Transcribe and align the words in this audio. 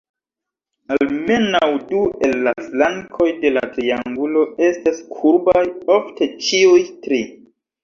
Almenaŭ 0.93 1.67
du 1.91 1.99
el 2.29 2.33
la 2.47 2.53
flankoj 2.69 3.29
de 3.45 3.53
la 3.59 3.63
triangulo 3.77 4.47
estas 4.71 5.05
kurbaj; 5.13 5.65
ofte 6.01 6.33
ĉiuj 6.49 6.83
tri. 7.07 7.25